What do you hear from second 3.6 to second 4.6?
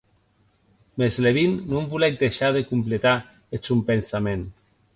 sòn pensament.